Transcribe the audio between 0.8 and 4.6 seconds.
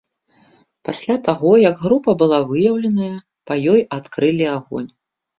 Пасля таго, як група была выяўленая, па ёй адкрылі